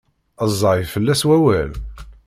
Ẓẓay 0.51 0.81
fell-as 0.93 1.21
wawal? 1.27 1.71